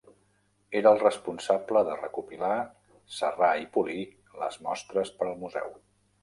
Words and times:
Era 0.77 0.91
el 0.95 1.01
responsable 1.01 1.83
de 1.89 1.97
recopilar, 1.99 2.55
serrar 3.19 3.51
i 3.65 3.69
polir 3.77 4.07
les 4.45 4.59
mostres 4.71 5.13
per 5.21 5.29
al 5.29 5.39
museu. 5.45 5.71